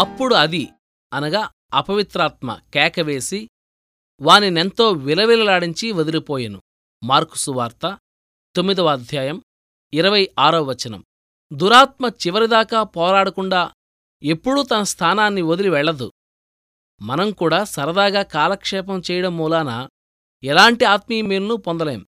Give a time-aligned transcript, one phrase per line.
[0.00, 0.68] అప్పుడు అది
[1.12, 3.50] అనగా అపవిత్రాత్మ కేకవేసి
[4.20, 6.62] వానినెంతో విలవిలలాడించి వదిలిపోయెను.
[7.04, 7.98] మార్కు సువార్త
[8.56, 9.42] తొమ్మిదవ అధ్యాయం
[9.94, 11.04] ఇరవై ఆరవ వచనం.
[11.52, 13.72] దురాత్మ చివరిదాకా పోరాడకుండా
[14.22, 16.12] ఎప్పుడూ తన స్థానాన్ని వదిలి వెళ్ళదు.
[17.02, 19.88] మనం కూడా సరదాగా కాలక్షేపం చేయడం మూలాన
[20.42, 22.06] ఎలాంటి ఆత్మీయ మేలును పొందలేం.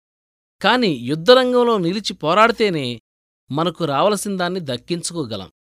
[0.61, 3.01] కాని యుద్ధరంగంలో నిలిచి పోరాడితేనే
[3.51, 5.51] మనకు రావలసిందాన్ని దక్కించుకోగలం.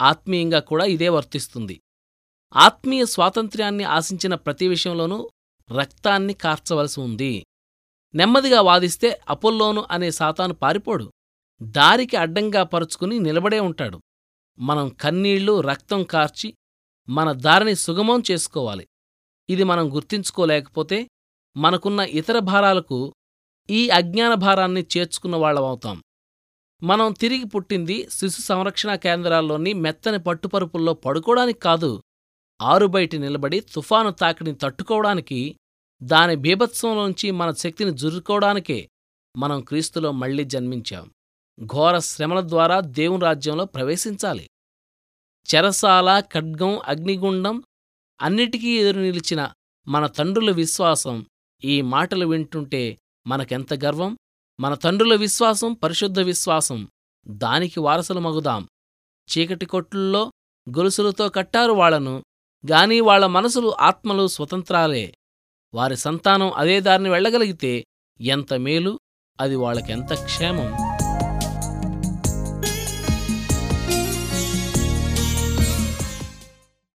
[0.00, 1.80] ఆత్మీయంగా కూడా ఇదే వర్తిస్తుంది.
[2.56, 5.30] ఆత్మీయ స్వాతంత్ర్యాన్ని ఆశించిన ప్రతి విషయంలోనూ
[5.70, 7.46] రక్తాన్ని కార్చవలసి ఉంది.
[8.14, 11.12] నెమ్మదిగా వాదిస్తే అపోల్లోను అనే సాతాను పారిపోడు.
[11.62, 14.00] దారికి అడ్డంగా పరుచుకుని నిలబడే ఉంటాడు.
[14.58, 16.54] మనం కన్నీళ్ళు రక్తం కార్చి
[17.08, 18.86] మన దారిని సుగమం చేసుకోవాలి.
[19.50, 21.08] ఇది మనం గుర్తించుకోలేకపోతే
[21.56, 23.14] మనకున్న ఇతర భారాలకు
[23.70, 26.02] ఈ అజ్ఞాన భారాన్ని చేర్చుకున్న వాళ్ళమవుతాం.
[26.82, 32.02] మనం తిరిగి పుట్టింది శిశు సంరక్షణ కేంద్రాల్లోని మెత్తని పట్టుపరుపుల్లో పడుకోవడానికి కాదు
[32.62, 35.56] ఆరుబయటి నిలబడి తుఫాను తాకిడిని తట్టుకోవడానికి
[36.02, 38.88] దాని బీభత్సంలోంచి మన శక్తిని జురుకోవడానికే
[39.36, 41.10] మనం క్రీస్తులో మళ్ళీ జన్మించాం.
[41.64, 44.48] ఘోర శ్రమల ద్వారా దేవుని రాజ్యంలో ప్రవేశించాలి.
[45.54, 47.62] చెరసాల ఖడ్గం అగ్నిగుండం
[48.22, 49.50] అన్నిటికీ ఎదురు నిలిచిన
[49.88, 51.26] మన తండ్రుల విశ్వాసం
[51.64, 54.16] ఈ మాటలు వింటుంటే మనకెంత గర్వం?
[54.60, 56.88] మన తండ్రుల విశ్వాసం పరిశుద్ధ విశ్వాసం.
[57.28, 58.68] దానికి వారసులు మగుదాం.
[59.28, 60.32] చీకటి కొట్లుల్లో
[60.78, 62.24] గొలుసులతో కట్టారు వాళ్ళను
[62.70, 65.14] గాని వాళ్ళ మనసులు ఆత్మలు స్వతంత్రాలే.
[65.74, 67.84] వారి సంతానం అదే దారిని వెళ్ళగలిగితే
[68.20, 69.00] ఎంత మేలు
[69.40, 70.98] అది వాళ్ళకెంత క్షేమం.